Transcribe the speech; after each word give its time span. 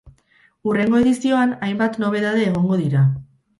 Hurrengo 0.69 1.01
edizioan, 1.03 1.53
hainbat 1.69 2.01
nobedade 2.07 2.43
egongo 2.51 2.83
dira. 2.83 3.07